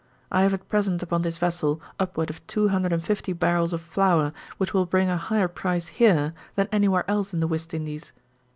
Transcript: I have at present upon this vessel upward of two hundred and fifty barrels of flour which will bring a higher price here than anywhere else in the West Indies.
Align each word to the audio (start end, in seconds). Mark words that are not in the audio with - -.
I 0.31 0.41
have 0.41 0.53
at 0.55 0.67
present 0.67 1.03
upon 1.03 1.21
this 1.21 1.37
vessel 1.37 1.79
upward 1.99 2.31
of 2.31 2.47
two 2.47 2.69
hundred 2.69 2.91
and 2.91 3.03
fifty 3.05 3.33
barrels 3.33 3.71
of 3.71 3.81
flour 3.83 4.33
which 4.57 4.73
will 4.73 4.87
bring 4.87 5.11
a 5.11 5.15
higher 5.17 5.47
price 5.47 5.85
here 6.01 6.33
than 6.55 6.67
anywhere 6.71 7.05
else 7.07 7.35
in 7.35 7.39
the 7.39 7.45
West 7.47 7.71
Indies. 7.71 8.11